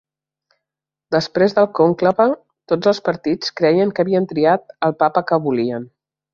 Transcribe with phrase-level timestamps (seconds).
[1.15, 2.27] Després del conclave,
[2.73, 5.89] tots els partits creien que havien triat el papa que volien.